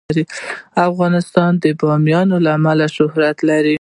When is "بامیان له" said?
1.81-2.49